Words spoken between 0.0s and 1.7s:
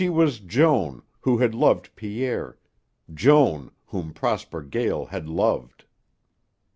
She was Joan, who had